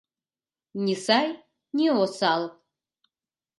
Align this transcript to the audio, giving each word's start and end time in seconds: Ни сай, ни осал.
Ни 0.85 0.95
сай, 1.03 1.29
ни 1.77 1.85
осал. 2.01 2.49